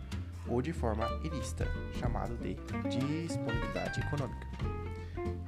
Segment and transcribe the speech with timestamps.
[0.49, 1.67] ou de forma ilícita,
[1.99, 2.55] chamado de
[2.89, 4.74] disponibilidade econômica.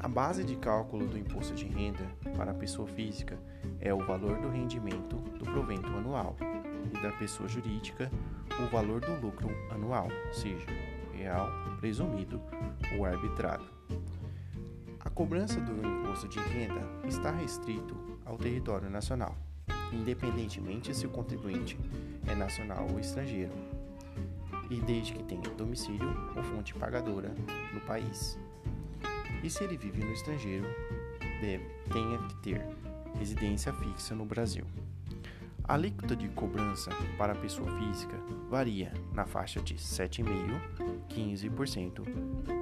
[0.07, 3.37] A base de cálculo do imposto de renda para a pessoa física
[3.81, 6.37] é o valor do rendimento do provento anual
[6.95, 8.09] e da pessoa jurídica
[8.63, 10.65] o valor do lucro anual, seja
[11.13, 11.49] real,
[11.81, 12.41] presumido
[12.97, 13.65] ou arbitrado.
[15.01, 19.37] A cobrança do imposto de renda está restrito ao território nacional,
[19.93, 21.77] independentemente se o contribuinte
[22.29, 23.55] é nacional ou estrangeiro,
[24.71, 27.35] e desde que tenha domicílio ou fonte pagadora
[27.75, 28.39] no país.
[29.47, 30.67] E se ele vive no estrangeiro,
[31.41, 32.67] deve, tenha que ter
[33.17, 34.65] residência fixa no Brasil.
[35.63, 38.17] A alíquota de cobrança para a pessoa física
[38.51, 40.61] varia na faixa de 7,5%,
[41.09, 42.03] 15%,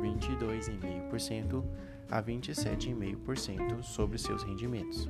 [0.03, 1.65] 22,5%
[2.11, 5.09] a 27,5% sobre seus rendimentos.